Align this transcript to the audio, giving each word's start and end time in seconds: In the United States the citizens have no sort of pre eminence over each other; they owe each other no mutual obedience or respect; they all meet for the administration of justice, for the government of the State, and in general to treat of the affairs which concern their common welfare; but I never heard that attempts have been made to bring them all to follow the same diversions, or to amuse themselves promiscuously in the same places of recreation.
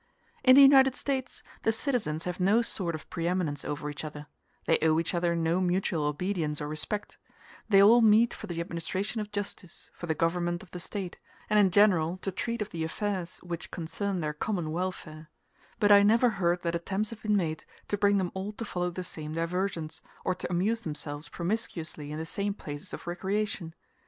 In 0.43 0.55
the 0.55 0.63
United 0.63 0.95
States 0.95 1.43
the 1.61 1.71
citizens 1.71 2.23
have 2.23 2.39
no 2.39 2.63
sort 2.63 2.95
of 2.95 3.07
pre 3.11 3.27
eminence 3.27 3.63
over 3.63 3.87
each 3.87 4.03
other; 4.03 4.25
they 4.65 4.79
owe 4.81 4.99
each 4.99 5.13
other 5.13 5.35
no 5.35 5.61
mutual 5.61 6.05
obedience 6.05 6.59
or 6.59 6.67
respect; 6.67 7.19
they 7.69 7.83
all 7.83 8.01
meet 8.01 8.33
for 8.33 8.47
the 8.47 8.59
administration 8.61 9.21
of 9.21 9.31
justice, 9.31 9.91
for 9.93 10.07
the 10.07 10.15
government 10.15 10.63
of 10.63 10.71
the 10.71 10.79
State, 10.79 11.19
and 11.51 11.59
in 11.59 11.69
general 11.69 12.17
to 12.23 12.31
treat 12.31 12.63
of 12.63 12.71
the 12.71 12.83
affairs 12.83 13.37
which 13.43 13.69
concern 13.69 14.21
their 14.21 14.33
common 14.33 14.71
welfare; 14.71 15.29
but 15.79 15.91
I 15.91 16.01
never 16.01 16.29
heard 16.31 16.63
that 16.63 16.73
attempts 16.73 17.11
have 17.11 17.21
been 17.21 17.37
made 17.37 17.63
to 17.87 17.95
bring 17.95 18.17
them 18.17 18.31
all 18.33 18.53
to 18.53 18.65
follow 18.65 18.89
the 18.89 19.03
same 19.03 19.33
diversions, 19.35 20.01
or 20.25 20.33
to 20.33 20.49
amuse 20.51 20.81
themselves 20.81 21.29
promiscuously 21.29 22.11
in 22.11 22.17
the 22.17 22.25
same 22.25 22.55
places 22.55 22.91
of 22.91 23.05
recreation. 23.05 23.75